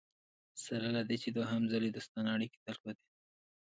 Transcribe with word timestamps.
سره 0.65 0.87
له 0.95 1.01
دې 1.09 1.17
چې 1.23 1.29
دوهم 1.37 1.61
ځل 1.71 1.83
یې 1.87 1.91
دوستانه 1.95 2.29
اړیکي 2.35 2.59
درلودې. 2.67 3.05